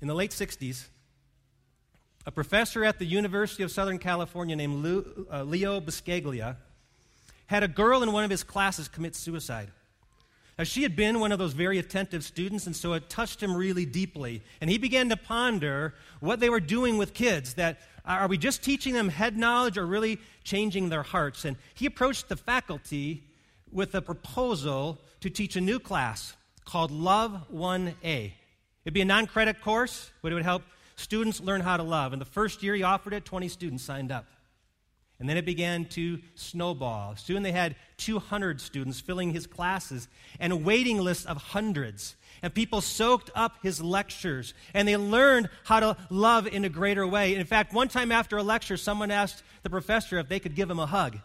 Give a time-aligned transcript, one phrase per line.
[0.00, 0.86] in the late 60s,
[2.26, 6.56] a professor at the University of Southern California named uh, Leo Buscaglia
[7.46, 9.70] had a girl in one of his classes commit suicide.
[10.58, 13.56] Now, she had been one of those very attentive students, and so it touched him
[13.56, 14.42] really deeply.
[14.60, 18.62] And he began to ponder what they were doing with kids that are we just
[18.62, 21.44] teaching them head knowledge or really changing their hearts?
[21.44, 23.24] And he approached the faculty
[23.72, 28.32] with a proposal to teach a new class called Love 1A.
[28.90, 30.64] It'd be a non credit course, but it would help
[30.96, 32.12] students learn how to love.
[32.12, 34.26] And the first year he offered it, 20 students signed up.
[35.20, 37.14] And then it began to snowball.
[37.14, 40.08] Soon they had 200 students filling his classes
[40.40, 42.16] and a waiting list of hundreds.
[42.42, 47.06] And people soaked up his lectures and they learned how to love in a greater
[47.06, 47.36] way.
[47.36, 50.68] In fact, one time after a lecture, someone asked the professor if they could give
[50.68, 51.16] him a hug.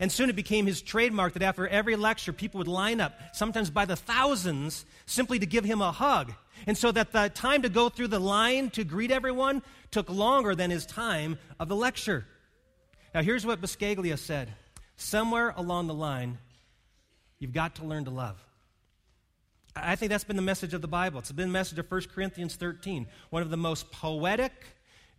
[0.00, 3.68] And soon it became his trademark that after every lecture, people would line up, sometimes
[3.68, 6.32] by the thousands, simply to give him a hug.
[6.66, 10.54] And so that the time to go through the line to greet everyone took longer
[10.54, 12.26] than his time of the lecture.
[13.14, 14.52] Now, here's what Buscaglia said
[14.96, 16.38] Somewhere along the line,
[17.38, 18.42] you've got to learn to love.
[19.74, 21.18] I think that's been the message of the Bible.
[21.18, 24.52] It's been the message of 1 Corinthians 13, one of the most poetic,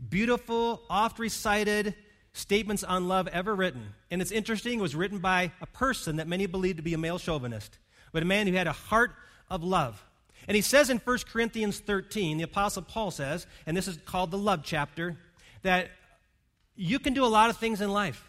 [0.09, 1.95] beautiful, oft recited
[2.33, 3.93] statements on love ever written.
[4.11, 6.97] And it's interesting, it was written by a person that many believed to be a
[6.97, 7.77] male chauvinist,
[8.11, 9.11] but a man who had a heart
[9.49, 10.03] of love.
[10.47, 14.31] And he says in 1 Corinthians 13, the Apostle Paul says, and this is called
[14.31, 15.17] the love chapter,
[15.61, 15.89] that
[16.75, 18.27] you can do a lot of things in life,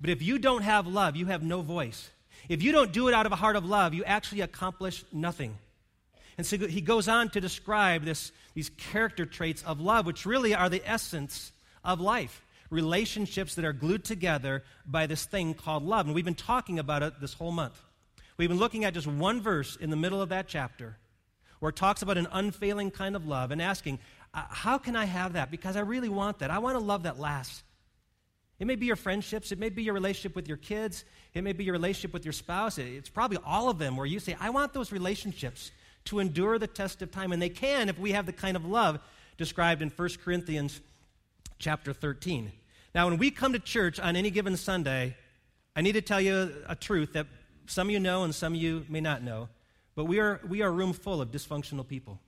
[0.00, 2.10] but if you don't have love, you have no voice.
[2.48, 5.56] If you don't do it out of a heart of love, you actually accomplish nothing.
[6.38, 10.54] And so he goes on to describe this, these character traits of love, which really
[10.54, 11.52] are the essence
[11.84, 16.06] of life relationships that are glued together by this thing called love.
[16.06, 17.80] And we've been talking about it this whole month.
[18.36, 20.96] We've been looking at just one verse in the middle of that chapter
[21.60, 23.98] where it talks about an unfailing kind of love and asking,
[24.34, 25.50] uh, How can I have that?
[25.50, 26.50] Because I really want that.
[26.50, 27.62] I want a love that lasts.
[28.58, 31.52] It may be your friendships, it may be your relationship with your kids, it may
[31.52, 32.78] be your relationship with your spouse.
[32.78, 35.72] It's probably all of them where you say, I want those relationships
[36.06, 37.32] to endure the test of time.
[37.32, 38.98] And they can if we have the kind of love
[39.36, 40.80] described in 1 Corinthians
[41.58, 42.50] chapter 13.
[42.94, 45.16] Now, when we come to church on any given Sunday,
[45.74, 47.26] I need to tell you a truth that
[47.66, 49.48] some of you know and some of you may not know,
[49.96, 52.20] but we are, we are a room full of dysfunctional people.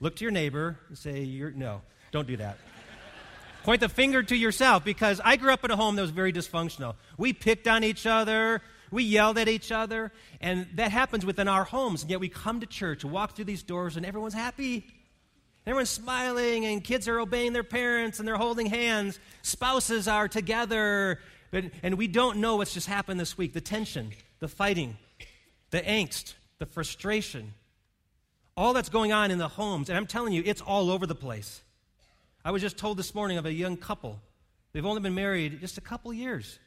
[0.00, 1.80] Look to your neighbor and say, you're, no,
[2.12, 2.58] don't do that.
[3.64, 6.32] Point the finger to yourself because I grew up in a home that was very
[6.32, 6.94] dysfunctional.
[7.16, 11.64] We picked on each other, we yelled at each other, and that happens within our
[11.64, 12.02] homes.
[12.02, 14.86] And yet we come to church, walk through these doors, and everyone's happy.
[15.66, 19.20] Everyone's smiling, and kids are obeying their parents, and they're holding hands.
[19.42, 21.20] Spouses are together.
[21.50, 24.96] But, and we don't know what's just happened this week the tension, the fighting,
[25.70, 27.54] the angst, the frustration,
[28.56, 29.88] all that's going on in the homes.
[29.88, 31.62] And I'm telling you, it's all over the place.
[32.44, 34.20] I was just told this morning of a young couple.
[34.72, 36.58] They've only been married just a couple years.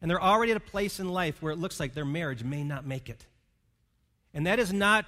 [0.00, 2.64] And they're already at a place in life where it looks like their marriage may
[2.64, 3.24] not make it.
[4.32, 5.06] And that is not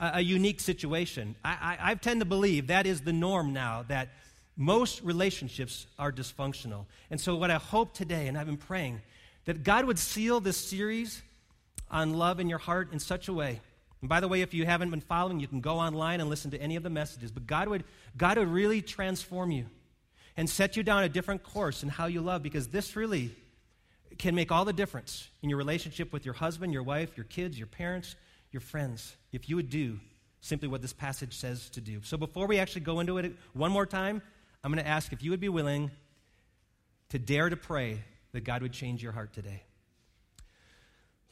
[0.00, 1.34] a, a unique situation.
[1.44, 4.10] I, I, I tend to believe that is the norm now, that
[4.56, 6.86] most relationships are dysfunctional.
[7.10, 9.00] And so, what I hope today, and I've been praying,
[9.48, 11.22] that God would seal this series
[11.90, 13.62] on love in your heart in such a way.
[14.02, 16.50] And by the way, if you haven't been following, you can go online and listen
[16.50, 17.32] to any of the messages.
[17.32, 19.64] But God would, God would really transform you
[20.36, 23.34] and set you down a different course in how you love because this really
[24.18, 27.56] can make all the difference in your relationship with your husband, your wife, your kids,
[27.56, 28.16] your parents,
[28.52, 29.98] your friends if you would do
[30.42, 32.02] simply what this passage says to do.
[32.02, 34.20] So before we actually go into it one more time,
[34.62, 35.90] I'm going to ask if you would be willing
[37.08, 39.62] to dare to pray that God would change your heart today.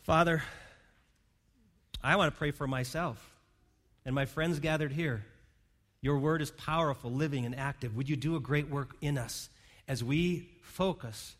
[0.03, 0.43] Father,
[2.03, 3.19] I want to pray for myself
[4.05, 5.25] and my friends gathered here.
[6.01, 7.97] Your word is powerful, living, and active.
[7.97, 9.49] Would you do a great work in us
[9.89, 11.35] as we focus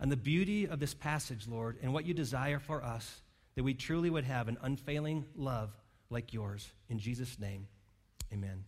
[0.00, 3.20] on the beauty of this passage, Lord, and what you desire for us?
[3.56, 5.70] that we truly would have an unfailing love
[6.10, 6.70] like yours.
[6.88, 7.66] In Jesus' name,
[8.32, 8.64] amen.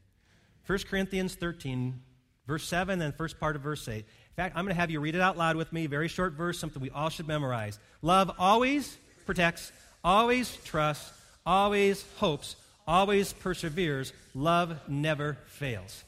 [0.66, 2.00] 1 Corinthians 13,
[2.46, 4.04] verse 7, and first part of verse 8.
[4.38, 5.88] Fact, I'm going to have you read it out loud with me.
[5.88, 7.80] Very short verse, something we all should memorize.
[8.02, 8.96] Love always
[9.26, 9.72] protects,
[10.04, 11.12] always trusts,
[11.44, 12.54] always hopes,
[12.86, 14.12] always perseveres.
[14.36, 16.04] Love never fails.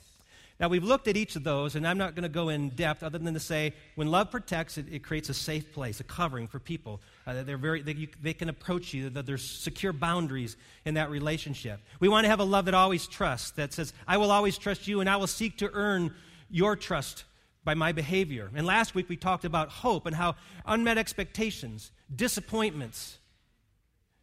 [0.60, 3.02] Now, we've looked at each of those, and I'm not going to go in depth
[3.02, 6.46] other than to say when love protects, it, it creates a safe place, a covering
[6.46, 7.00] for people.
[7.26, 11.10] Uh, they're very, they, you, they can approach you, that there's secure boundaries in that
[11.10, 11.80] relationship.
[11.98, 14.86] We want to have a love that always trusts, that says, I will always trust
[14.86, 16.14] you, and I will seek to earn
[16.48, 17.24] your trust
[17.64, 18.50] by my behavior.
[18.54, 23.18] And last week we talked about hope and how unmet expectations, disappointments,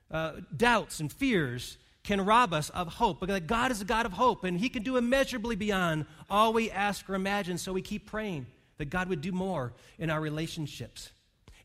[0.10, 3.20] uh, doubts, and fears can rob us of hope.
[3.20, 6.72] Because God is a God of hope, and He can do immeasurably beyond all we
[6.72, 7.58] ask or imagine.
[7.58, 8.48] So we keep praying
[8.78, 11.12] that God would do more in our relationships.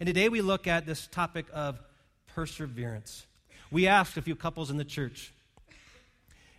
[0.01, 1.79] And today we look at this topic of
[2.35, 3.27] perseverance.
[3.71, 5.33] We asked a few couples in the church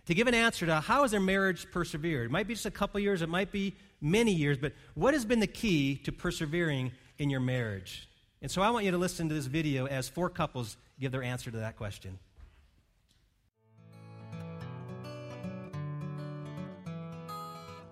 [0.06, 2.26] to give an answer to how has their marriage persevered.
[2.26, 5.24] It might be just a couple years, it might be many years, but what has
[5.24, 8.08] been the key to persevering in your marriage?
[8.42, 11.22] And so I want you to listen to this video as four couples give their
[11.22, 12.18] answer to that question.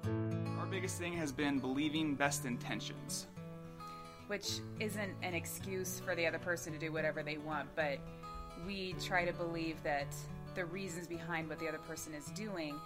[0.04, 3.26] Our biggest thing has been believing best intentions.
[4.26, 7.98] Which isn't an excuse for the other person to do whatever they want, but
[8.66, 10.14] we try to believe that
[10.54, 12.78] the reasons behind what the other person is doing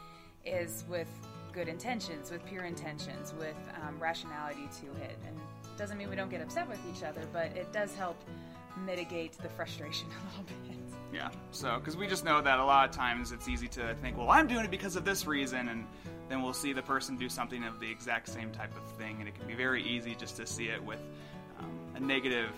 [0.44, 1.08] is with
[1.56, 5.18] good intentions, with pure intentions, with um, rationality to it.
[5.26, 5.34] And
[5.78, 8.22] doesn't mean we don't get upset with each other, but it does help
[8.84, 10.76] mitigate the frustration a little bit.
[11.12, 14.18] Yeah, so, because we just know that a lot of times it's easy to think,
[14.18, 15.86] well, I'm doing it because of this reason, and
[16.28, 19.28] then we'll see the person do something of the exact same type of thing, and
[19.28, 20.98] it can be very easy just to see it with
[21.58, 22.50] um, a negative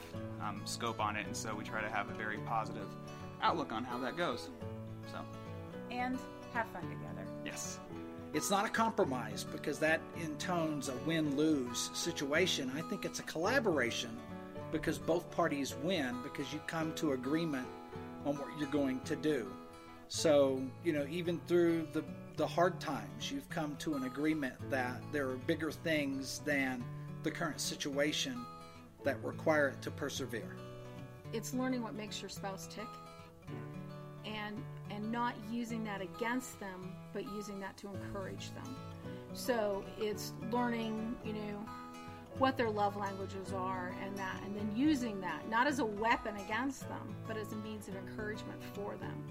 [0.42, 2.88] um, scope on it, and so we try to have a very positive
[3.42, 4.48] outlook on how that goes.
[5.12, 5.18] So,
[5.92, 6.18] And
[6.52, 7.26] have fun together.
[7.44, 7.78] yes.
[8.34, 12.70] It's not a compromise because that intones a win lose situation.
[12.76, 14.10] I think it's a collaboration
[14.70, 17.66] because both parties win because you come to agreement
[18.26, 19.50] on what you're going to do.
[20.08, 22.04] So, you know, even through the,
[22.36, 26.84] the hard times, you've come to an agreement that there are bigger things than
[27.22, 28.44] the current situation
[29.04, 30.56] that require it to persevere.
[31.32, 32.86] it's learning what makes your spouse tick
[34.48, 38.76] and and not using that against them but using that to encourage them.
[39.32, 41.64] So it's learning you know
[42.38, 46.36] what their love languages are and that and then using that not as a weapon
[46.36, 49.24] against them but as a means of encouragement for them.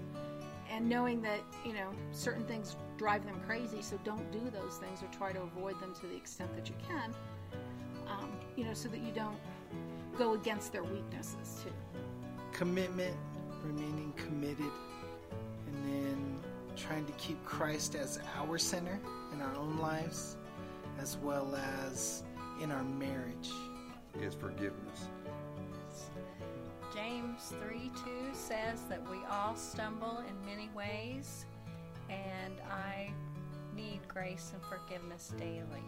[0.70, 5.02] And knowing that you know certain things drive them crazy so don't do those things
[5.02, 7.14] or try to avoid them to the extent that you can
[8.08, 9.38] um, you know so that you don't
[10.18, 11.72] go against their weaknesses too.
[12.52, 13.16] Commitment,
[13.62, 14.72] remaining committed,
[15.68, 16.38] and then
[16.76, 18.98] trying to keep Christ as our center
[19.32, 20.36] in our own lives,
[20.98, 21.56] as well
[21.86, 22.22] as
[22.62, 23.50] in our marriage.
[24.20, 25.08] is forgiveness.
[26.94, 31.44] James 3 2 says that we all stumble in many ways,
[32.08, 33.12] and I
[33.76, 35.84] need grace and forgiveness daily.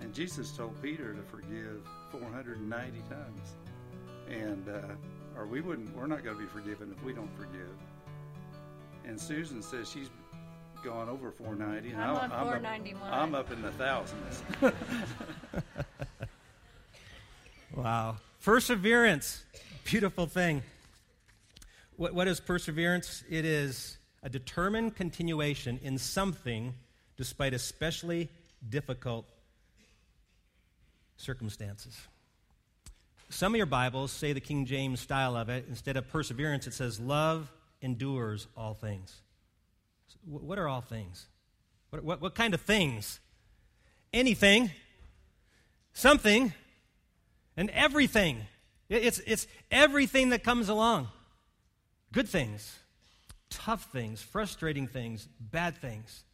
[0.00, 3.54] And Jesus told Peter to forgive 490 times.
[4.28, 7.70] And, uh, or we wouldn't, we're not going to be forgiven if we don't forgive.
[9.08, 10.10] And Susan says she's
[10.84, 11.90] gone over 490.
[11.90, 13.12] And I'm on up- 491.
[13.12, 14.42] I'm up in the thousands.
[17.74, 18.16] Wow.
[18.42, 19.44] Perseverance.
[19.84, 20.62] Beautiful thing.
[21.96, 23.22] What, what is perseverance?
[23.30, 26.74] It is a determined continuation in something
[27.16, 28.30] despite especially
[28.68, 29.26] difficult
[31.18, 31.96] circumstances.
[33.28, 35.66] Some of your Bibles say the King James style of it.
[35.68, 37.48] Instead of perseverance, it says love
[37.80, 39.14] endures all things.
[40.08, 41.26] So What are all things?
[41.90, 43.20] What, what, what kind of things?
[44.12, 44.70] Anything,
[45.92, 46.52] something,
[47.56, 48.42] and everything.
[48.88, 51.08] It's, it's everything that comes along
[52.12, 52.78] good things,
[53.50, 56.24] tough things, frustrating things, bad things.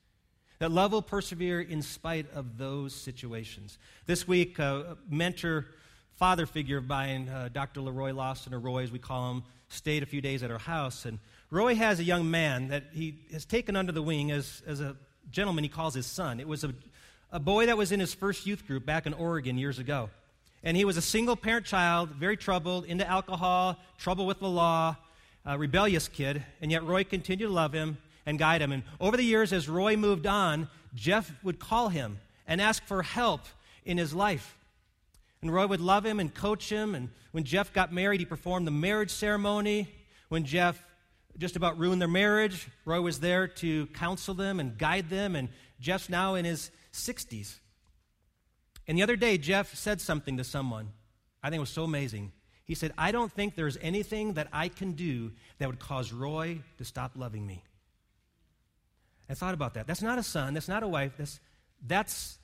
[0.60, 3.78] That love will persevere in spite of those situations.
[4.06, 5.66] This week, a mentor,
[6.12, 7.80] father figure of mine, uh, Dr.
[7.80, 11.06] Leroy Lawson, or Roy as we call him, stayed a few days at our house.
[11.06, 11.18] And
[11.54, 14.96] Roy has a young man that he has taken under the wing as, as a
[15.30, 16.40] gentleman he calls his son.
[16.40, 16.74] It was a,
[17.30, 20.10] a boy that was in his first youth group back in Oregon years ago.
[20.64, 24.96] And he was a single parent child, very troubled, into alcohol, trouble with the law,
[25.46, 28.72] a rebellious kid, and yet Roy continued to love him and guide him.
[28.72, 32.18] And over the years, as Roy moved on, Jeff would call him
[32.48, 33.42] and ask for help
[33.84, 34.58] in his life.
[35.40, 36.96] And Roy would love him and coach him.
[36.96, 39.86] And when Jeff got married, he performed the marriage ceremony.
[40.30, 40.84] When Jeff
[41.38, 45.36] just about ruined their marriage, Roy was there to counsel them and guide them.
[45.36, 45.48] And
[45.80, 47.56] Jeff's now in his 60s.
[48.86, 50.90] And the other day, Jeff said something to someone
[51.44, 52.32] I think it was so amazing.
[52.64, 56.60] He said, I don't think there's anything that I can do that would cause Roy
[56.78, 57.62] to stop loving me.
[59.28, 59.86] I thought about that.
[59.86, 61.40] That's not a son, that's not a wife, that's,
[61.86, 62.38] that's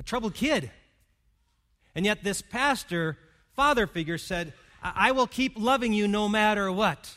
[0.00, 0.72] a troubled kid.
[1.94, 3.16] And yet, this pastor,
[3.54, 7.16] father figure, said, I I will keep loving you no matter what.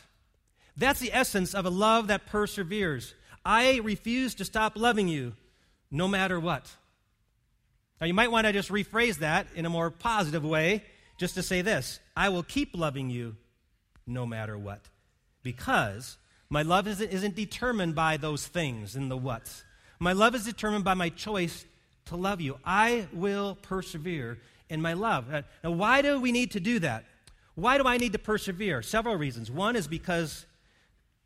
[0.76, 3.14] That's the essence of a love that perseveres.
[3.44, 5.34] I refuse to stop loving you
[5.90, 6.70] no matter what.
[8.00, 10.82] Now, you might want to just rephrase that in a more positive way,
[11.18, 13.36] just to say this I will keep loving you
[14.06, 14.80] no matter what,
[15.42, 16.16] because
[16.52, 19.64] My love isn't, isn't determined by those things and the whats.
[19.98, 21.64] My love is determined by my choice
[22.04, 22.58] to love you.
[22.62, 24.38] I will persevere
[24.68, 25.30] in my love.
[25.64, 27.06] Now, why do we need to do that?
[27.54, 28.82] Why do I need to persevere?
[28.82, 29.50] Several reasons.
[29.50, 30.44] One is because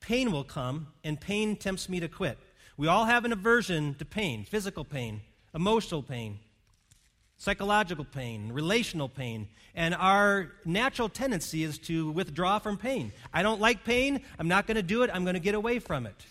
[0.06, 2.38] pain will come, and pain tempts me to quit.
[2.76, 5.20] We all have an aversion to pain physical pain,
[5.52, 6.38] emotional pain,
[7.38, 9.48] psychological pain, relational pain.
[9.74, 13.12] And our natural tendency is to withdraw from pain.
[13.34, 14.20] I don't like pain.
[14.38, 15.10] I'm not going to do it.
[15.12, 16.24] I'm going to get away from it.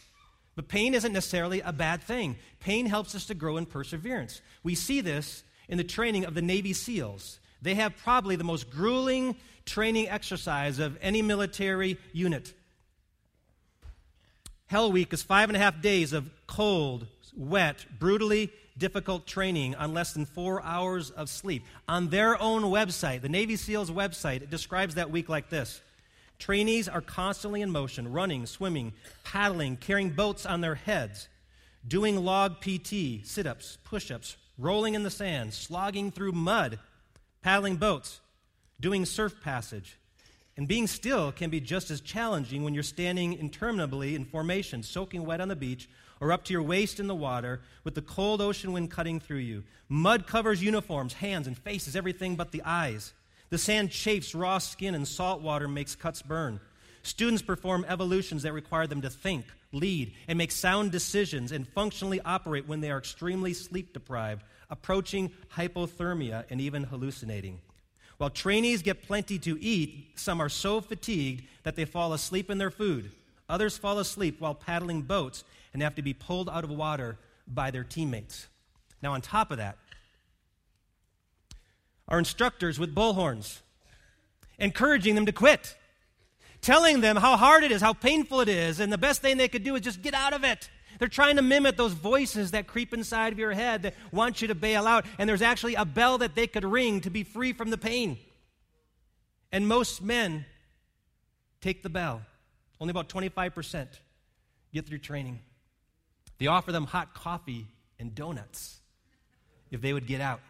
[0.55, 2.37] But pain isn't necessarily a bad thing.
[2.61, 4.41] Pain helps us to grow in perseverance.
[4.63, 7.39] We see this in the training of the Navy SEALs.
[7.61, 12.53] They have probably the most grueling training exercise of any military unit.
[14.67, 17.05] Hell Week is five and a half days of cold,
[17.37, 21.63] wet, brutally difficult training on less than four hours of sleep.
[21.87, 25.81] On their own website, the Navy SEALs website, it describes that week like this
[26.39, 28.93] Trainees are constantly in motion, running, swimming,
[29.23, 31.29] paddling, carrying boats on their heads,
[31.87, 36.79] doing log PT, sit ups, push ups, rolling in the sand, slogging through mud,
[37.43, 38.19] paddling boats,
[38.79, 39.97] doing surf passage.
[40.57, 45.25] And being still can be just as challenging when you're standing interminably in formation, soaking
[45.25, 45.89] wet on the beach,
[46.21, 49.37] or up to your waist in the water with the cold ocean wind cutting through
[49.37, 49.63] you.
[49.89, 53.13] Mud covers uniforms, hands, and faces, everything but the eyes.
[53.49, 56.61] The sand chafes raw skin, and salt water makes cuts burn.
[57.03, 62.21] Students perform evolutions that require them to think, lead, and make sound decisions and functionally
[62.21, 67.59] operate when they are extremely sleep deprived, approaching hypothermia, and even hallucinating.
[68.17, 72.57] While trainees get plenty to eat, some are so fatigued that they fall asleep in
[72.57, 73.11] their food.
[73.49, 75.43] Others fall asleep while paddling boats
[75.73, 77.17] and have to be pulled out of water
[77.47, 78.47] by their teammates.
[79.01, 79.77] Now, on top of that,
[82.07, 83.59] our instructors with bullhorns,
[84.57, 85.75] encouraging them to quit,
[86.61, 89.47] telling them how hard it is, how painful it is, and the best thing they
[89.47, 90.69] could do is just get out of it.
[90.99, 94.47] They're trying to mimic those voices that creep inside of your head that want you
[94.49, 95.05] to bail out.
[95.17, 98.17] And there's actually a bell that they could ring to be free from the pain.
[99.51, 100.45] And most men
[101.61, 102.21] take the bell.
[102.79, 103.87] Only about 25%
[104.73, 105.39] get through training.
[106.37, 108.79] They offer them hot coffee and donuts
[109.71, 110.41] if they would get out.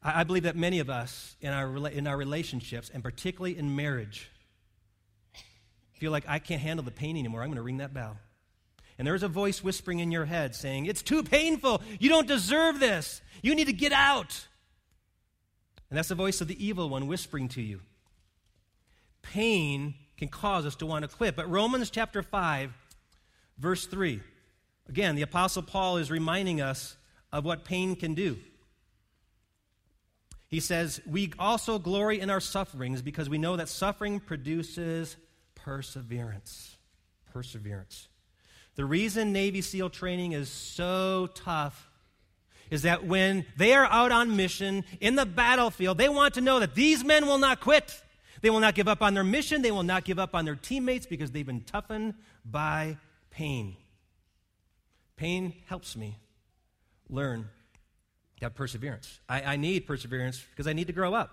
[0.00, 4.30] I believe that many of us in our, in our relationships, and particularly in marriage,
[5.98, 8.16] feel like I can't handle the pain anymore, I'm going to ring that bell.
[8.98, 11.82] And there's a voice whispering in your head saying, It's too painful.
[12.00, 13.20] You don't deserve this.
[13.42, 14.46] You need to get out.
[15.90, 17.80] And that's the voice of the evil one whispering to you.
[19.22, 21.36] Pain can cause us to want to quit.
[21.36, 22.72] But Romans chapter 5,
[23.56, 24.20] verse 3,
[24.88, 26.96] again, the Apostle Paul is reminding us
[27.32, 28.38] of what pain can do.
[30.48, 35.16] He says, We also glory in our sufferings because we know that suffering produces
[35.68, 36.78] perseverance.
[37.30, 38.08] Perseverance.
[38.76, 41.90] The reason Navy SEAL training is so tough
[42.70, 46.58] is that when they are out on mission in the battlefield, they want to know
[46.58, 48.02] that these men will not quit.
[48.40, 49.60] They will not give up on their mission.
[49.60, 52.14] They will not give up on their teammates because they've been toughened
[52.46, 52.96] by
[53.28, 53.76] pain.
[55.16, 56.16] Pain helps me
[57.10, 57.46] learn
[58.40, 59.20] that perseverance.
[59.28, 61.30] I, I need perseverance because I need to grow up.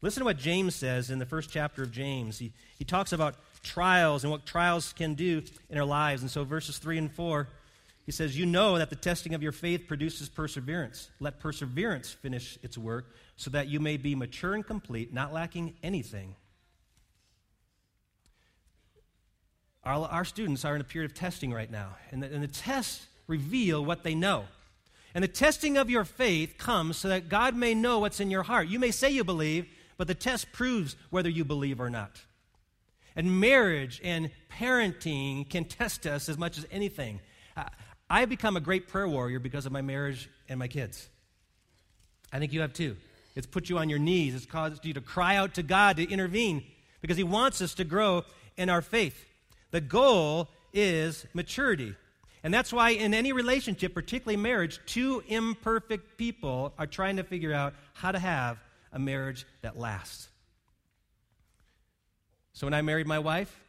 [0.00, 2.38] Listen to what James says in the first chapter of James.
[2.38, 6.22] He, he talks about trials and what trials can do in our lives.
[6.22, 7.48] And so, verses 3 and 4,
[8.06, 11.10] he says, You know that the testing of your faith produces perseverance.
[11.18, 15.74] Let perseverance finish its work so that you may be mature and complete, not lacking
[15.82, 16.36] anything.
[19.84, 22.48] Our, our students are in a period of testing right now, and the, and the
[22.48, 24.44] tests reveal what they know.
[25.14, 28.42] And the testing of your faith comes so that God may know what's in your
[28.42, 28.68] heart.
[28.68, 29.66] You may say you believe,
[29.98, 32.22] but the test proves whether you believe or not.
[33.14, 37.20] And marriage and parenting can test us as much as anything.
[38.08, 41.08] I've become a great prayer warrior because of my marriage and my kids.
[42.32, 42.96] I think you have too.
[43.34, 46.08] It's put you on your knees, it's caused you to cry out to God to
[46.08, 46.64] intervene
[47.00, 48.24] because He wants us to grow
[48.56, 49.26] in our faith.
[49.70, 51.94] The goal is maturity.
[52.42, 57.52] And that's why, in any relationship, particularly marriage, two imperfect people are trying to figure
[57.52, 58.58] out how to have
[58.92, 60.28] a marriage that lasts.
[62.52, 63.60] So when I married my wife,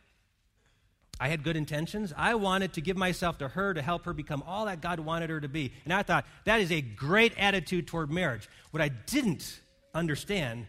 [1.20, 2.14] I had good intentions.
[2.16, 5.30] I wanted to give myself to her to help her become all that God wanted
[5.30, 5.74] her to be.
[5.84, 8.48] And I thought, that is a great attitude toward marriage.
[8.72, 9.60] What I didn't
[9.94, 10.66] understand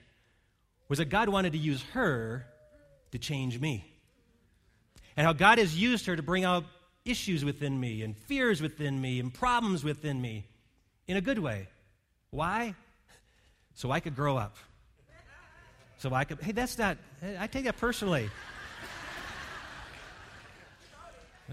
[0.89, 2.47] was that God wanted to use her
[3.13, 3.85] to change me.
[5.17, 6.65] And how God has used her to bring out
[7.05, 10.47] issues within me and fears within me and problems within me
[11.07, 11.69] in a good way.
[12.31, 12.75] Why?
[13.75, 14.57] So I could grow up.
[15.99, 16.97] So I could, hey, that's not,
[17.39, 18.31] I take that personally.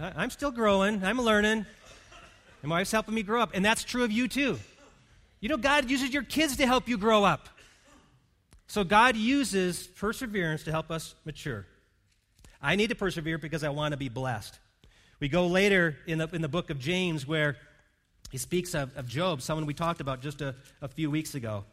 [0.00, 1.04] I'm still growing.
[1.04, 1.66] I'm learning.
[2.62, 3.50] And my wife's helping me grow up.
[3.54, 4.58] And that's true of you too.
[5.40, 7.48] You know, God uses your kids to help you grow up.
[8.66, 11.66] So God uses perseverance to help us mature.
[12.60, 14.58] I need to persevere because I want to be blessed.
[15.20, 17.56] We go later in the, in the book of James where
[18.30, 21.64] he speaks of, of Job, someone we talked about just a, a few weeks ago.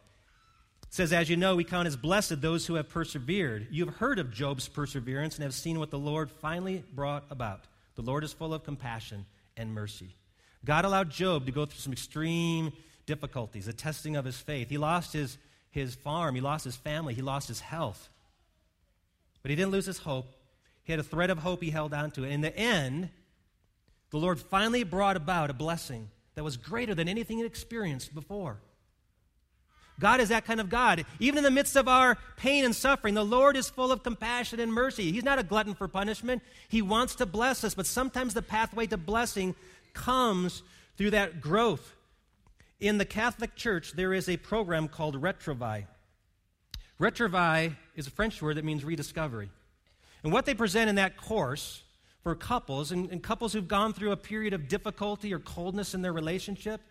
[0.96, 3.68] Says, As you know, we count as blessed those who have persevered.
[3.70, 7.66] You have heard of Job's perseverance and have seen what the Lord finally brought about.
[7.96, 9.26] The Lord is full of compassion
[9.58, 10.16] and mercy.
[10.64, 12.72] God allowed Job to go through some extreme
[13.06, 14.70] difficulties, a testing of his faith.
[14.70, 15.38] He lost his,
[15.70, 18.08] his farm, he lost his family, he lost his health.
[19.42, 20.34] But he didn't lose his hope.
[20.86, 22.24] He had a thread of hope he held on to.
[22.24, 23.10] And in the end,
[24.12, 28.60] the Lord finally brought about a blessing that was greater than anything he'd experienced before.
[30.00, 31.06] God is that kind of God.
[31.20, 34.60] Even in the midst of our pain and suffering, the Lord is full of compassion
[34.60, 35.12] and mercy.
[35.12, 36.42] He's not a glutton for punishment.
[36.68, 39.56] He wants to bless us, but sometimes the pathway to blessing
[39.94, 40.64] comes
[40.98, 41.96] through that growth.
[42.80, 45.86] In the Catholic Church, there is a program called Retrouvaille.
[47.00, 49.50] Retrouvaille is a French word that means rediscovery.
[50.24, 51.84] And what they present in that course
[52.22, 56.02] for couples and, and couples who've gone through a period of difficulty or coldness in
[56.02, 56.82] their relationship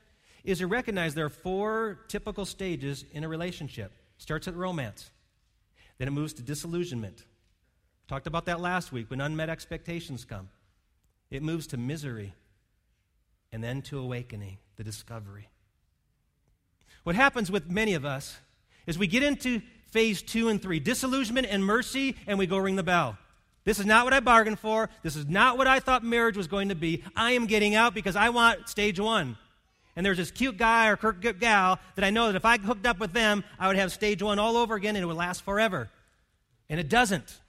[0.44, 3.92] is to recognize there are four typical stages in a relationship.
[4.18, 5.10] Starts at romance,
[5.98, 7.24] then it moves to disillusionment.
[8.06, 10.48] Talked about that last week when unmet expectations come.
[11.30, 12.34] It moves to misery,
[13.50, 15.48] and then to awakening, the discovery.
[17.02, 18.36] What happens with many of us
[18.86, 22.76] is we get into phase two and three disillusionment and mercy, and we go ring
[22.76, 23.18] the bell.
[23.64, 24.90] This is not what I bargained for.
[25.02, 27.02] This is not what I thought marriage was going to be.
[27.16, 29.38] I am getting out because I want stage one.
[29.96, 32.86] And there's this cute guy or cute gal that I know that if I hooked
[32.86, 35.42] up with them, I would have stage one all over again and it would last
[35.42, 35.88] forever.
[36.68, 37.40] And it doesn't.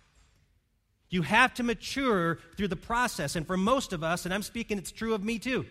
[1.09, 3.35] You have to mature through the process.
[3.35, 5.65] And for most of us, and I'm speaking, it's true of me too,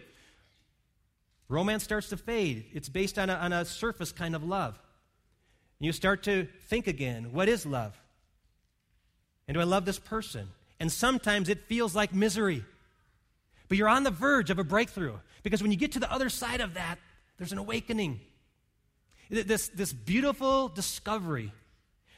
[1.48, 2.64] romance starts to fade.
[2.72, 4.78] It's based on a, on a surface kind of love.
[5.78, 8.00] And you start to think again what is love?
[9.46, 10.48] And do I love this person?
[10.80, 12.64] And sometimes it feels like misery.
[13.68, 16.28] But you're on the verge of a breakthrough because when you get to the other
[16.28, 16.98] side of that,
[17.38, 18.20] there's an awakening.
[19.30, 21.52] This, this beautiful discovery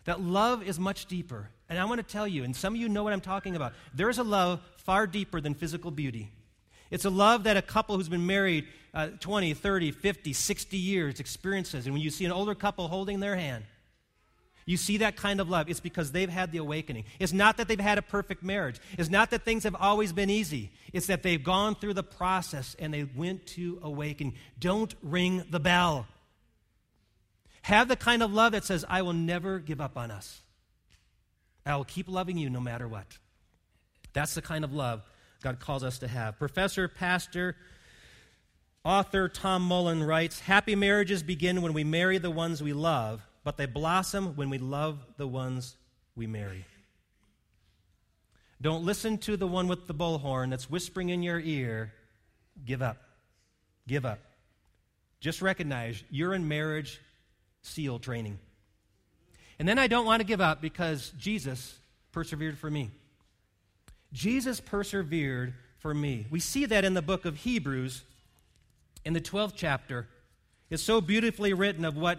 [0.04, 1.50] that love is much deeper.
[1.68, 3.72] And I want to tell you, and some of you know what I'm talking about,
[3.94, 6.30] there is a love far deeper than physical beauty.
[6.90, 11.20] It's a love that a couple who's been married uh, 20, 30, 50, 60 years
[11.20, 11.86] experiences.
[11.86, 13.64] And when you see an older couple holding their hand,
[14.66, 15.70] you see that kind of love.
[15.70, 17.04] It's because they've had the awakening.
[17.20, 18.80] It's not that they've had a perfect marriage.
[18.98, 20.72] It's not that things have always been easy.
[20.92, 24.34] It's that they've gone through the process and they went to awakening.
[24.58, 26.08] Don't ring the bell.
[27.62, 30.40] Have the kind of love that says, I will never give up on us.
[31.64, 33.06] I will keep loving you no matter what.
[34.12, 35.02] That's the kind of love
[35.42, 36.40] God calls us to have.
[36.40, 37.56] Professor, pastor,
[38.84, 43.56] author Tom Mullen writes Happy marriages begin when we marry the ones we love but
[43.56, 45.76] they blossom when we love the ones
[46.16, 46.64] we marry.
[48.60, 51.92] Don't listen to the one with the bullhorn that's whispering in your ear,
[52.64, 52.96] give up.
[53.86, 54.18] Give up.
[55.20, 57.00] Just recognize you're in marriage
[57.62, 58.40] seal training.
[59.60, 61.78] And then I don't want to give up because Jesus
[62.10, 62.90] persevered for me.
[64.12, 66.26] Jesus persevered for me.
[66.30, 68.02] We see that in the book of Hebrews
[69.04, 70.08] in the 12th chapter.
[70.68, 72.18] It's so beautifully written of what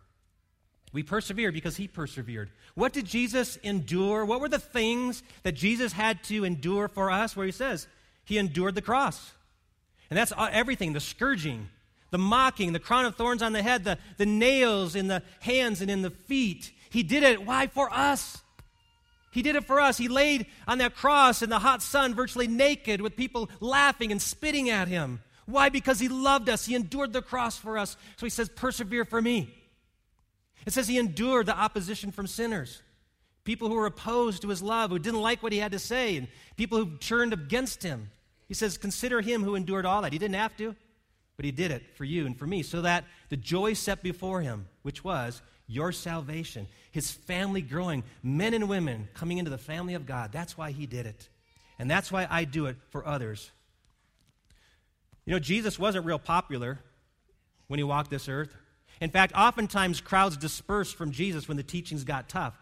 [0.93, 2.49] We persevere because he persevered.
[2.75, 4.25] What did Jesus endure?
[4.25, 7.35] What were the things that Jesus had to endure for us?
[7.35, 7.87] Where he says
[8.25, 9.31] he endured the cross.
[10.09, 11.69] And that's everything the scourging,
[12.09, 15.81] the mocking, the crown of thorns on the head, the, the nails in the hands
[15.81, 16.71] and in the feet.
[16.89, 17.45] He did it.
[17.45, 17.67] Why?
[17.67, 18.41] For us.
[19.31, 19.97] He did it for us.
[19.97, 24.21] He laid on that cross in the hot sun, virtually naked, with people laughing and
[24.21, 25.21] spitting at him.
[25.45, 25.69] Why?
[25.69, 26.65] Because he loved us.
[26.65, 27.95] He endured the cross for us.
[28.17, 29.60] So he says, Persevere for me.
[30.65, 32.81] It says he endured the opposition from sinners,
[33.43, 36.17] people who were opposed to his love, who didn't like what he had to say,
[36.17, 38.11] and people who turned against him.
[38.47, 40.13] He says, Consider him who endured all that.
[40.13, 40.75] He didn't have to,
[41.37, 44.41] but he did it for you and for me, so that the joy set before
[44.41, 49.93] him, which was your salvation, his family growing, men and women coming into the family
[49.93, 50.31] of God.
[50.31, 51.29] That's why he did it.
[51.79, 53.49] And that's why I do it for others.
[55.25, 56.79] You know, Jesus wasn't real popular
[57.67, 58.53] when he walked this earth.
[59.01, 62.53] In fact, oftentimes crowds dispersed from Jesus when the teachings got tough.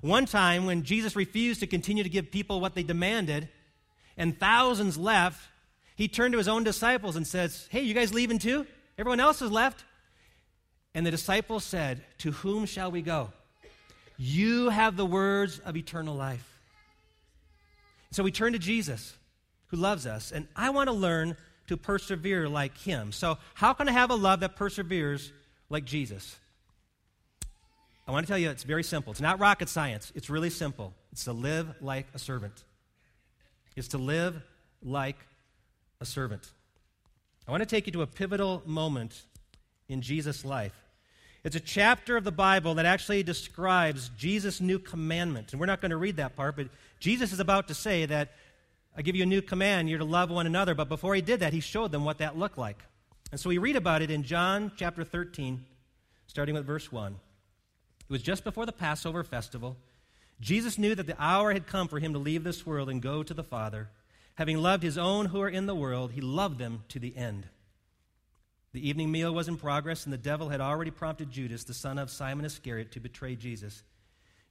[0.00, 3.48] One time, when Jesus refused to continue to give people what they demanded,
[4.16, 5.40] and thousands left,
[5.96, 8.66] he turned to his own disciples and says, Hey, you guys leaving too?
[8.98, 9.84] Everyone else has left.
[10.94, 13.32] And the disciples said, To whom shall we go?
[14.16, 16.50] You have the words of eternal life.
[18.10, 19.14] So we turn to Jesus,
[19.68, 21.36] who loves us, and I want to learn
[21.68, 23.10] to persevere like him.
[23.10, 25.32] So, how can I have a love that perseveres
[25.70, 26.36] like Jesus?
[28.06, 29.12] I want to tell you it's very simple.
[29.12, 30.92] It's not rocket science, it's really simple.
[31.12, 32.64] It's to live like a servant.
[33.76, 34.42] It's to live
[34.82, 35.16] like
[36.00, 36.50] a servant.
[37.46, 39.22] I want to take you to a pivotal moment
[39.88, 40.74] in Jesus' life.
[41.44, 45.52] It's a chapter of the Bible that actually describes Jesus' new commandment.
[45.52, 46.68] And we're not going to read that part, but
[47.00, 48.32] Jesus is about to say that
[48.96, 50.74] I give you a new command, you're to love one another.
[50.74, 52.82] But before he did that, he showed them what that looked like.
[53.30, 55.64] And so we read about it in John chapter 13,
[56.26, 57.12] starting with verse 1.
[57.12, 59.76] It was just before the Passover festival.
[60.40, 63.22] Jesus knew that the hour had come for him to leave this world and go
[63.22, 63.88] to the Father.
[64.34, 67.46] Having loved his own who are in the world, he loved them to the end.
[68.72, 71.96] The evening meal was in progress, and the devil had already prompted Judas, the son
[71.96, 73.84] of Simon Iscariot, to betray Jesus.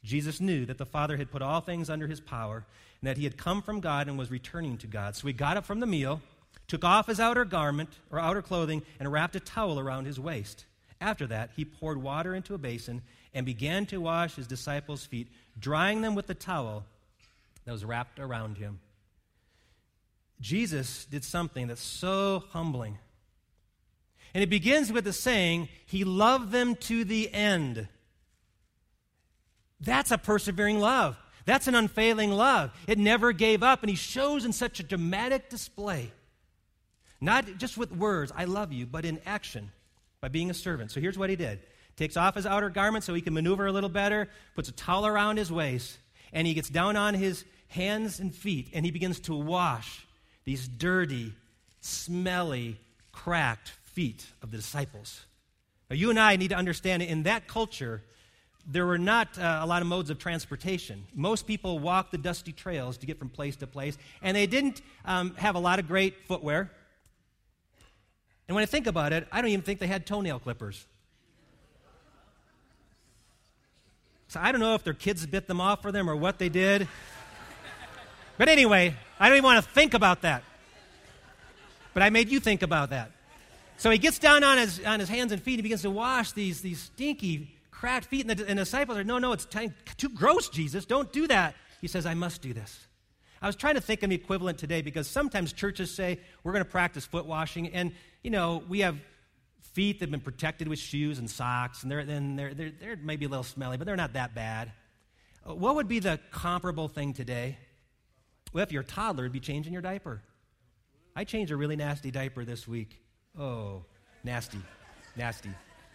[0.01, 2.65] Jesus knew that the Father had put all things under his power,
[3.01, 5.17] and that he had come from God and was returning to God.
[5.17, 6.21] So he got up from the meal,
[6.67, 10.65] took off his outer garment or outer clothing, and wrapped a towel around his waist.
[10.99, 13.01] After that, he poured water into a basin
[13.33, 15.27] and began to wash his disciples' feet,
[15.59, 16.85] drying them with the towel
[17.65, 18.79] that was wrapped around him.
[20.39, 22.97] Jesus did something that's so humbling.
[24.33, 27.87] And it begins with the saying, He loved them to the end.
[29.79, 31.17] That's a persevering love.
[31.45, 32.71] That's an unfailing love.
[32.87, 36.11] It never gave up, and He shows in such a dramatic display.
[37.23, 39.71] Not just with words, I love you, but in action
[40.19, 40.91] by being a servant.
[40.91, 41.59] So here's what He did
[41.95, 45.05] takes off his outer garment so he can maneuver a little better, puts a towel
[45.05, 45.99] around his waist,
[46.33, 50.03] and he gets down on his hands and feet, and he begins to wash
[50.43, 51.31] these dirty,
[51.81, 52.79] smelly,
[53.12, 55.21] cracked feet of the disciples.
[55.88, 58.01] Now, you and I need to understand in that culture,
[58.65, 61.05] there were not uh, a lot of modes of transportation.
[61.13, 64.81] Most people walked the dusty trails to get from place to place, and they didn't
[65.05, 66.71] um, have a lot of great footwear.
[68.47, 70.86] And when I think about it, I don't even think they had toenail clippers.
[74.27, 76.49] So I don't know if their kids bit them off for them or what they
[76.49, 76.88] did.
[78.38, 80.43] But anyway, I don't even want to think about that.
[81.93, 83.12] But I made you think about that.
[83.77, 85.91] So he gets down on his, on his hands and feet and he begins to
[85.91, 88.27] wash these, these stinky, cracked feet.
[88.27, 90.86] And the, and the disciples are, no, no, it's too, too gross, Jesus.
[90.86, 91.56] Don't do that.
[91.79, 92.88] He says, I must do this.
[93.43, 96.63] I was trying to think of the equivalent today because sometimes churches say we're going
[96.63, 97.67] to practice foot washing.
[97.67, 97.91] And,
[98.23, 98.97] you know, we have
[99.73, 101.84] feet that have been protected with shoes and socks.
[101.84, 104.71] And they're, then they're, they're, they're maybe a little smelly, but they're not that bad.
[105.45, 107.58] Uh, what would be the comparable thing today?
[108.53, 110.21] Well, if you're a toddler, it'd be changing your diaper.
[111.13, 112.97] I changed a really nasty diaper this week.
[113.38, 113.84] Oh,
[114.23, 114.60] nasty,
[115.17, 115.49] nasty.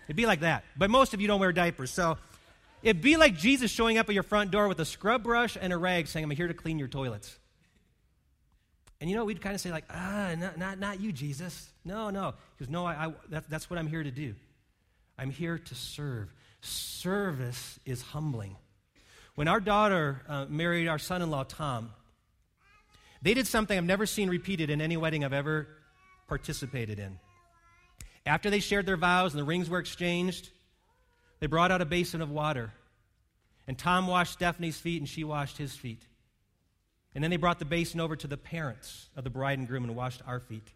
[0.06, 0.64] It'd be like that.
[0.76, 1.92] But most of you don't wear diapers.
[1.92, 2.18] So
[2.82, 5.72] it'd be like Jesus showing up at your front door with a scrub brush and
[5.72, 7.38] a rag saying, I'm here to clean your toilets.
[9.00, 11.70] And you know, we'd kind of say, like, ah, not, not, not you, Jesus.
[11.84, 12.34] No, no.
[12.56, 14.34] He goes, no, I, I, that, that's what I'm here to do.
[15.16, 16.32] I'm here to serve.
[16.60, 18.56] Service is humbling.
[19.34, 21.90] When our daughter uh, married our son in law, Tom,
[23.22, 25.68] they did something I've never seen repeated in any wedding I've ever
[26.26, 27.18] participated in.
[28.26, 30.50] After they shared their vows and the rings were exchanged,
[31.40, 32.72] they brought out a basin of water.
[33.66, 36.02] And Tom washed Stephanie's feet and she washed his feet.
[37.14, 39.84] And then they brought the basin over to the parents of the bride and groom
[39.84, 40.72] and washed our feet.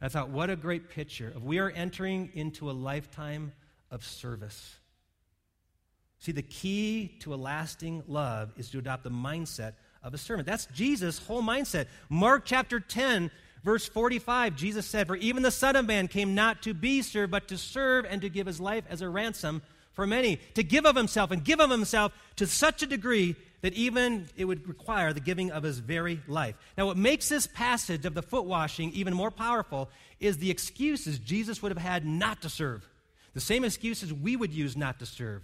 [0.00, 3.52] I thought, what a great picture of we are entering into a lifetime
[3.90, 4.76] of service.
[6.18, 10.46] See, the key to a lasting love is to adopt the mindset of a servant.
[10.46, 11.86] That's Jesus' whole mindset.
[12.08, 13.30] Mark chapter 10,
[13.66, 17.32] verse 45, Jesus said, For even the Son of Man came not to be served,
[17.32, 19.60] but to serve and to give his life as a ransom
[19.92, 20.36] for many.
[20.54, 24.44] To give of himself and give of himself to such a degree that even it
[24.44, 26.54] would require the giving of his very life.
[26.78, 31.18] Now, what makes this passage of the foot washing even more powerful is the excuses
[31.18, 32.88] Jesus would have had not to serve.
[33.34, 35.42] The same excuses we would use not to serve.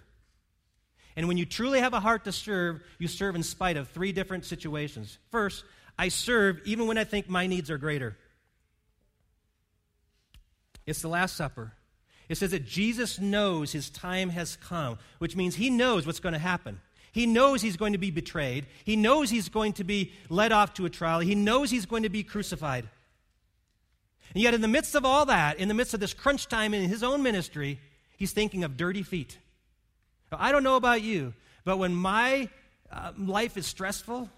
[1.16, 4.12] And when you truly have a heart to serve, you serve in spite of three
[4.12, 5.18] different situations.
[5.30, 5.64] First,
[5.98, 8.16] I serve even when I think my needs are greater.
[10.86, 11.72] It's the Last Supper.
[12.28, 16.32] It says that Jesus knows his time has come, which means he knows what's going
[16.32, 16.80] to happen.
[17.12, 18.66] He knows he's going to be betrayed.
[18.84, 21.20] He knows he's going to be led off to a trial.
[21.20, 22.88] He knows he's going to be crucified.
[24.34, 26.72] And yet, in the midst of all that, in the midst of this crunch time
[26.72, 27.78] in his own ministry,
[28.16, 29.36] he's thinking of dirty feet.
[30.30, 32.48] Now, I don't know about you, but when my
[32.90, 34.30] uh, life is stressful,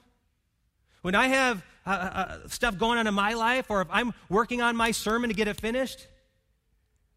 [1.04, 4.62] when I have uh, uh, stuff going on in my life, or if I'm working
[4.62, 6.06] on my sermon to get it finished,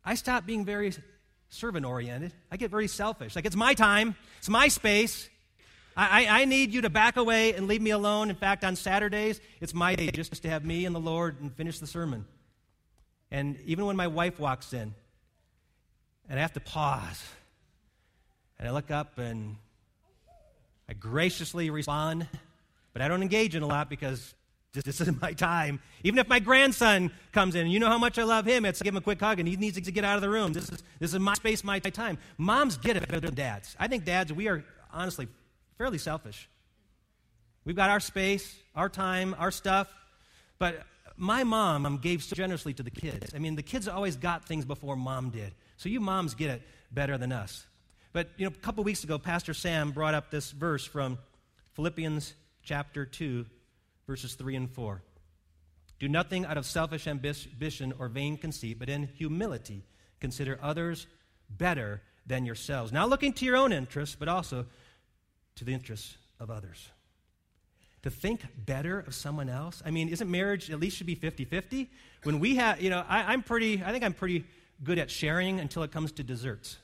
[0.04, 0.94] I stop being very
[1.48, 2.34] servant oriented.
[2.52, 3.34] I get very selfish.
[3.34, 5.30] Like, it's my time, it's my space.
[5.96, 8.30] I, I, I, need you to back away and leave me alone.
[8.30, 11.56] In fact, on Saturdays, it's my day just to have me and the Lord and
[11.56, 12.26] finish the sermon.
[13.32, 14.94] And even when my wife walks in,
[16.30, 17.24] and I have to pause,
[18.60, 19.56] and I look up and
[20.90, 22.28] I graciously respond,
[22.98, 24.34] but I don't engage in a lot because
[24.74, 25.80] this isn't my time.
[26.04, 28.82] Even if my grandson comes in, and you know how much I love him, it's
[28.82, 30.52] give him a quick hug and he needs to get out of the room.
[30.52, 32.18] This is, this is my space, my time.
[32.40, 33.76] Moms get it better than dads.
[33.80, 35.28] I think dads, we are honestly
[35.78, 36.50] fairly selfish.
[37.66, 39.94] We've got our space, our time, our stuff,
[40.58, 40.84] but
[41.18, 43.36] my mom um, gave so generously to the kids.
[43.36, 45.54] I mean, the kids always got things before mom did.
[45.76, 47.68] So you moms get it better than us.
[48.12, 51.20] But, you know, a couple weeks ago, Pastor Sam brought up this verse from
[51.76, 52.34] Philippians
[52.68, 53.46] chapter 2,
[54.08, 55.02] verses 3 and 4.
[56.00, 59.84] Do nothing out of selfish ambition or vain conceit, but in humility
[60.20, 61.08] consider others
[61.50, 62.92] better than yourselves.
[62.92, 64.66] Not looking to your own interests, but also
[65.56, 66.90] to the interests of others.
[68.04, 69.82] To think better of someone else?
[69.86, 71.90] I mean, isn't marriage at least should be 50 50?
[72.24, 74.44] When we have, you know, I, I'm pretty, I think I'm pretty
[74.84, 76.78] good at sharing until it comes to desserts.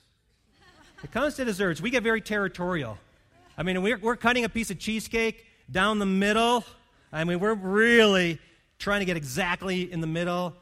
[1.04, 2.98] It comes to desserts, we get very territorial.
[3.58, 6.64] I mean, we're, we're cutting a piece of cheesecake down the middle.
[7.12, 8.40] I mean, we're really
[8.80, 10.56] trying to get exactly in the middle.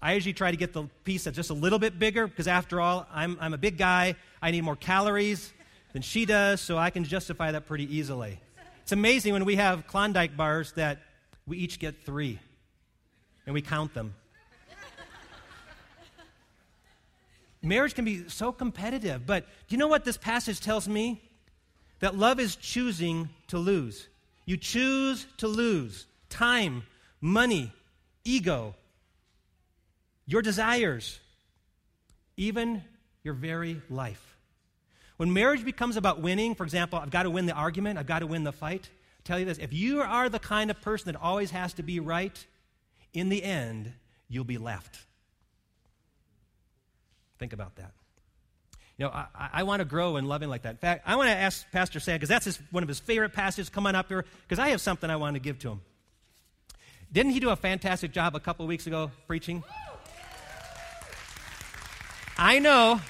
[0.00, 2.80] I usually try to get the piece that's just a little bit bigger because, after
[2.80, 4.14] all, I'm, I'm a big guy.
[4.40, 5.52] I need more calories
[5.92, 8.38] than she does, so I can justify that pretty easily.
[8.82, 10.98] It's amazing when we have Klondike bars that
[11.46, 12.38] we each get three
[13.44, 14.14] and we count them.
[17.60, 21.20] Marriage can be so competitive, but do you know what this passage tells me?
[22.00, 24.08] That love is choosing to lose.
[24.44, 26.84] You choose to lose time,
[27.20, 27.72] money,
[28.24, 28.74] ego,
[30.26, 31.18] your desires,
[32.36, 32.82] even
[33.24, 34.36] your very life.
[35.16, 38.20] When marriage becomes about winning, for example, I've got to win the argument, I've got
[38.20, 38.88] to win the fight.
[39.18, 41.82] I'll tell you this if you are the kind of person that always has to
[41.82, 42.46] be right,
[43.12, 43.92] in the end,
[44.28, 44.98] you'll be left.
[47.38, 47.92] Think about that.
[48.98, 50.70] You know, I, I want to grow in loving like that.
[50.70, 53.32] In fact, I want to ask Pastor Sam, because that's his, one of his favorite
[53.32, 53.68] passages.
[53.68, 55.80] Come on up here, because I have something I want to give to him.
[57.12, 59.62] Didn't he do a fantastic job a couple weeks ago preaching?
[62.36, 63.00] I know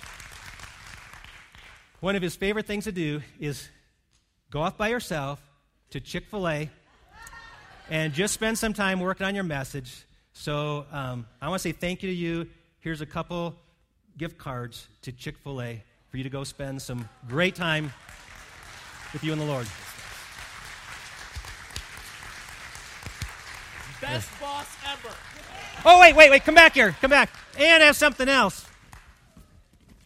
[2.01, 3.69] one of his favorite things to do is
[4.51, 5.41] go off by yourself
[5.91, 6.71] to Chick fil A
[7.91, 10.07] and just spend some time working on your message.
[10.33, 12.49] So um, I want to say thank you to you.
[12.81, 13.57] Here's a couple
[14.19, 17.93] gift cards to Chick fil A for you to go spend some great time
[19.13, 19.67] with you and the Lord.
[24.01, 25.15] Best boss ever.
[25.85, 26.45] Oh, wait, wait, wait.
[26.45, 26.95] Come back here.
[27.01, 27.31] Come back.
[27.59, 28.67] And have something else.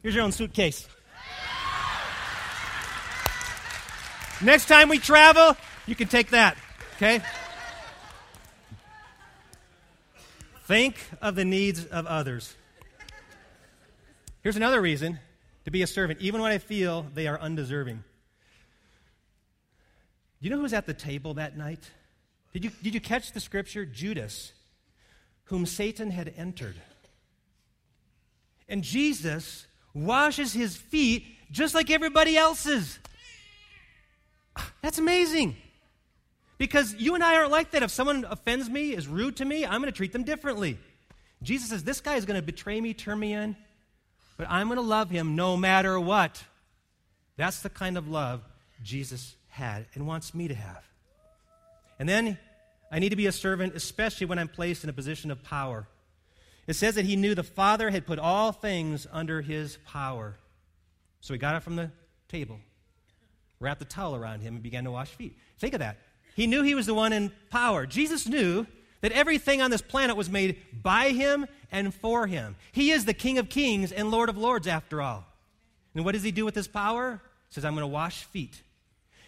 [0.03, 0.87] Here's your own suitcase.
[4.43, 6.57] Next time we travel, you can take that,
[6.97, 7.23] okay?
[10.65, 12.55] Think of the needs of others.
[14.43, 15.19] Here's another reason
[15.65, 17.97] to be a servant, even when I feel they are undeserving.
[17.97, 18.03] Do
[20.41, 21.89] you know who was at the table that night?
[22.53, 23.85] Did you, did you catch the scripture?
[23.85, 24.53] Judas,
[25.45, 26.75] whom Satan had entered.
[28.69, 32.99] And Jesus washes his feet just like everybody else's.
[34.57, 35.57] Ah, that's amazing.
[36.59, 37.83] Because you and I aren't like that.
[37.83, 40.79] If someone offends me, is rude to me, I'm going to treat them differently.
[41.43, 43.57] Jesus says, This guy is going to betray me, turn me in,
[44.37, 46.43] but I'm going to love him no matter what.
[47.37, 48.43] That's the kind of love
[48.83, 50.85] Jesus had and wants me to have.
[51.99, 52.39] And then
[52.91, 55.87] I need to be a servant, especially when I'm placed in a position of power.
[56.67, 60.37] It says that he knew the Father had put all things under his power.
[61.21, 61.91] So he got up from the
[62.29, 62.61] table
[63.63, 65.39] wrapped a towel around him, and began to wash feet.
[65.59, 65.97] Think of that.
[66.35, 67.87] He knew he was the one in power.
[67.87, 68.67] Jesus knew
[69.03, 72.57] that everything on this planet was made by him and for him.
[72.73, 75.27] He is the King of kings and Lord of lords, after all.
[75.95, 77.21] And what does he do with his power?
[77.49, 78.63] He says, I'm going to wash feet.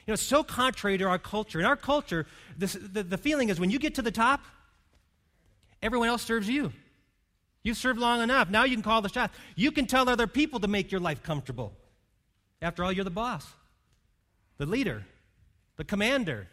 [0.06, 1.58] You know, it's so contrary to our culture.
[1.58, 4.40] In our culture, this, the, the feeling is when you get to the top,
[5.82, 6.72] everyone else serves you.
[7.62, 8.50] You've served long enough.
[8.50, 9.36] Now you can call the shots.
[9.56, 11.72] You can tell other people to make your life comfortable.
[12.62, 13.46] After all, you're the boss
[14.56, 15.04] the leader,
[15.76, 16.46] the commander,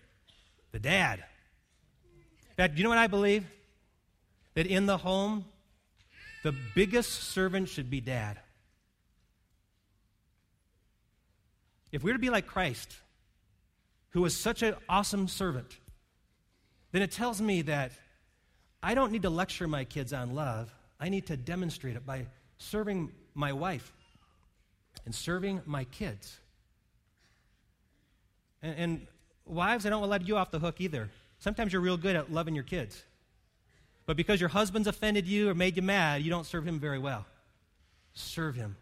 [0.71, 1.23] the dad.
[2.57, 3.45] Fact, you know what I believe?
[4.53, 5.45] That in the home,
[6.43, 8.39] the biggest servant should be dad.
[11.91, 12.95] if we're to be like Christ,
[14.11, 15.77] who was such an awesome servant,
[16.91, 17.91] then it tells me that
[18.81, 20.73] I don't need to lecture my kids on love.
[20.99, 23.91] I need to demonstrate it by serving my wife
[25.05, 26.37] and serving my kids.
[28.61, 29.07] And, and
[29.45, 31.09] wives, I don't want to let you off the hook either.
[31.41, 33.03] Sometimes you're real good at loving your kids.
[34.05, 36.99] But because your husband's offended you or made you mad, you don't serve him very
[36.99, 37.25] well.
[38.13, 38.77] Serve him.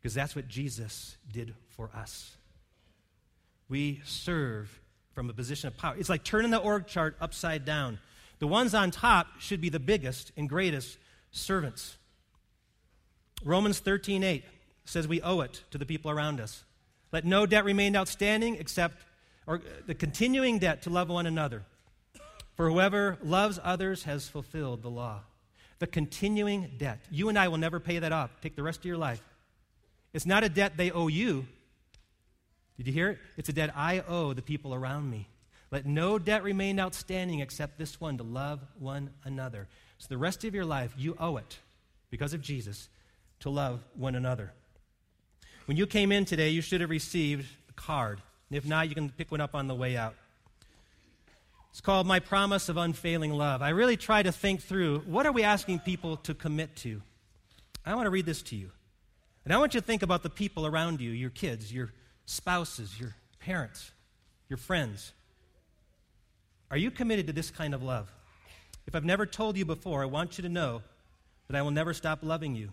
[0.00, 2.36] Because that's what Jesus did for us.
[3.68, 4.80] We serve
[5.12, 5.94] from a position of power.
[5.96, 8.00] It's like turning the org chart upside down.
[8.40, 10.98] The ones on top should be the biggest and greatest
[11.30, 11.98] servants.
[13.44, 14.44] Romans 13 8
[14.84, 16.64] says we owe it to the people around us.
[17.12, 19.04] Let no debt remain outstanding except
[19.48, 21.64] or uh, the continuing debt to love one another.
[22.54, 25.22] For whoever loves others has fulfilled the law.
[25.78, 27.00] The continuing debt.
[27.10, 28.30] You and I will never pay that off.
[28.42, 29.22] Take the rest of your life.
[30.12, 31.46] It's not a debt they owe you.
[32.76, 33.18] Did you hear it?
[33.36, 35.28] It's a debt I owe the people around me.
[35.70, 39.66] Let no debt remain outstanding except this one to love one another.
[39.98, 41.58] So the rest of your life, you owe it,
[42.10, 42.88] because of Jesus,
[43.40, 44.52] to love one another.
[45.66, 48.20] When you came in today, you should have received a card.
[48.50, 50.14] And if not, you can pick one up on the way out.
[51.70, 53.62] It's called My Promise of Unfailing Love.
[53.62, 57.02] I really try to think through what are we asking people to commit to?
[57.84, 58.70] I want to read this to you.
[59.44, 61.92] And I want you to think about the people around you, your kids, your
[62.26, 63.92] spouses, your parents,
[64.48, 65.12] your friends.
[66.70, 68.12] Are you committed to this kind of love?
[68.86, 70.82] If I've never told you before, I want you to know
[71.46, 72.70] that I will never stop loving you.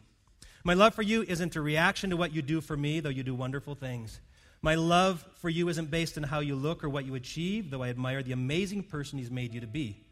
[0.63, 3.23] My love for you isn't a reaction to what you do for me, though you
[3.23, 4.19] do wonderful things.
[4.65, 7.83] My love for you isn't based on how you look or what you achieve, though
[7.83, 10.03] I admire the amazing person He's made you to be.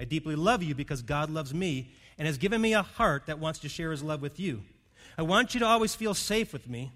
[0.00, 3.38] I deeply love you because God loves me and has given me a heart that
[3.38, 4.64] wants to share His love with you.
[5.16, 6.90] I want you to always feel safe with me.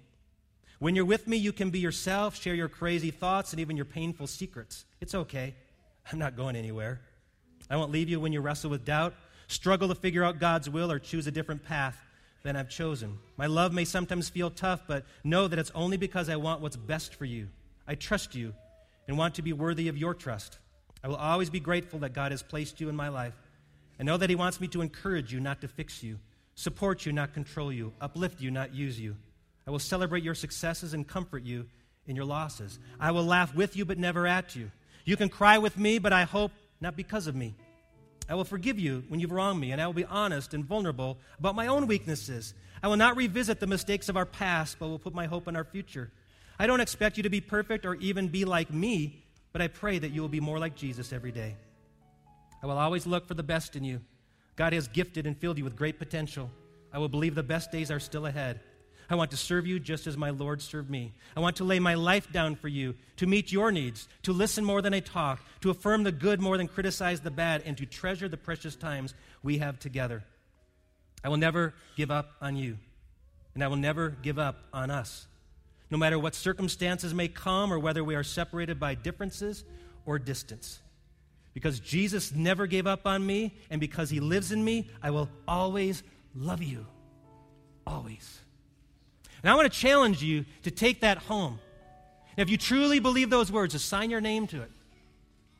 [0.79, 3.85] When you're with me, you can be yourself, share your crazy thoughts, and even your
[3.85, 4.83] painful secrets.
[4.99, 5.55] It's okay.
[6.11, 6.99] I'm not going anywhere.
[7.69, 9.13] I won't leave you when you wrestle with doubt,
[9.47, 11.97] struggle to figure out God's will, or choose a different path
[12.45, 13.17] than I've chosen.
[13.37, 16.75] My love may sometimes feel tough, but know that it's only because I want what's
[16.75, 17.47] best for you.
[17.87, 18.53] I trust you
[19.07, 20.59] and want to be worthy of your trust.
[21.03, 23.33] I will always be grateful that God has placed you in my life.
[23.97, 26.19] and know that He wants me to encourage you, not to fix you,
[26.53, 29.15] support you, not control you, uplift you, not use you.
[29.65, 31.65] I will celebrate your successes and comfort you
[32.05, 32.77] in your losses.
[32.99, 34.69] I will laugh with you, but never at you.
[35.05, 37.55] You can cry with me, but I hope not because of me.
[38.27, 41.17] I will forgive you when you've wronged me, and I will be honest and vulnerable
[41.37, 42.53] about my own weaknesses.
[42.81, 45.55] I will not revisit the mistakes of our past, but will put my hope in
[45.55, 46.11] our future.
[46.57, 49.99] I don't expect you to be perfect or even be like me, but I pray
[49.99, 51.55] that you will be more like Jesus every day.
[52.63, 54.01] I will always look for the best in you.
[54.55, 56.49] God has gifted and filled you with great potential.
[56.91, 58.61] I will believe the best days are still ahead.
[59.09, 61.13] I want to serve you just as my Lord served me.
[61.35, 64.65] I want to lay my life down for you, to meet your needs, to listen
[64.65, 67.85] more than I talk, to affirm the good more than criticize the bad, and to
[67.85, 69.13] treasure the precious times
[69.43, 70.23] we have together.
[71.23, 72.77] I will never give up on you,
[73.53, 75.27] and I will never give up on us.
[75.91, 79.63] No matter what circumstances may come or whether we are separated by differences
[80.05, 80.81] or distance.
[81.53, 85.29] Because Jesus never gave up on me, and because he lives in me, I will
[85.47, 86.03] always
[86.35, 86.85] love you.
[87.87, 88.39] Always.
[89.45, 91.59] And I want to challenge you to take that home.
[92.35, 94.71] If you truly believe those words, to sign your name to it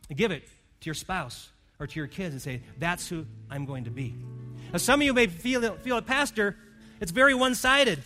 [0.10, 0.42] and give it
[0.82, 4.16] to your spouse or to your kids and say, That's who I'm going to be.
[4.72, 6.58] Now, some of you may feel, feel it, Pastor,
[7.00, 8.00] it's very one sided.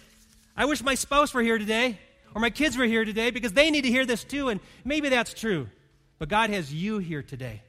[0.58, 1.98] I wish my spouse were here today
[2.36, 5.08] or my kids were here today because they need to hear this too, and maybe
[5.08, 5.70] that's true.
[6.18, 7.62] But God has you here today.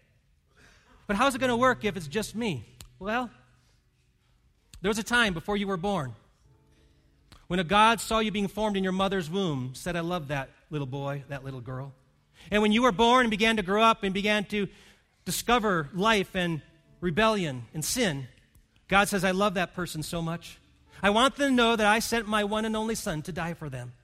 [1.06, 2.66] But how's it going to work if it's just me?
[2.98, 3.30] Well,
[4.82, 6.16] there was a time before you were born
[7.50, 10.50] when a God saw you being formed in your mother's womb, said, I love that
[10.70, 11.92] little boy, that little girl.
[12.48, 14.68] And when you were born and began to grow up and began to
[15.24, 16.62] discover life and
[17.00, 18.28] rebellion and sin,
[18.86, 20.60] God says, I love that person so much.
[21.02, 23.54] I want them to know that I sent my one and only son to die
[23.54, 23.94] for them.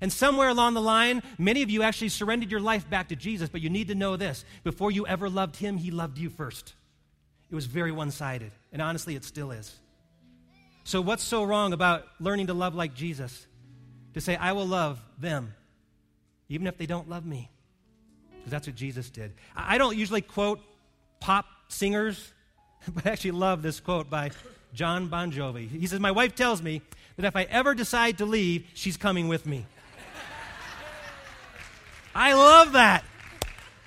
[0.00, 3.50] And somewhere along the line, many of you actually surrendered your life back to Jesus,
[3.50, 4.42] but you need to know this.
[4.64, 6.72] Before you ever loved him, he loved you first.
[7.50, 9.78] It was very one sided, and honestly, it still is.
[10.84, 13.46] So, what's so wrong about learning to love like Jesus?
[14.14, 15.54] To say, I will love them,
[16.48, 17.50] even if they don't love me.
[18.38, 19.32] Because that's what Jesus did.
[19.54, 20.60] I don't usually quote
[21.20, 22.32] pop singers,
[22.88, 24.30] but I actually love this quote by
[24.72, 25.68] Jon Bon Jovi.
[25.68, 26.82] He says, My wife tells me
[27.16, 29.66] that if I ever decide to leave, she's coming with me.
[32.14, 33.04] I love that.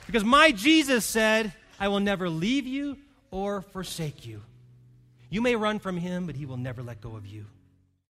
[0.05, 2.97] Because my Jesus said, I will never leave you
[3.31, 4.41] or forsake you.
[5.34, 7.47] You may run from him, but he will never let go of you.